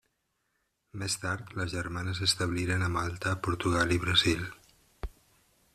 [1.01, 4.45] Més tard, les germanes establiren a Malta, Portugal i Brasil.